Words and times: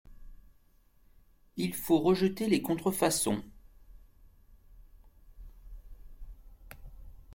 Il 1.57 1.75
faut 1.75 1.99
rejetter 1.99 2.47
les 2.49 2.63
contre-façons. 2.63 3.43